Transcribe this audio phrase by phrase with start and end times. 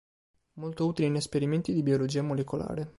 [0.53, 2.89] Molto utile in esperimenti di biologia molecolare.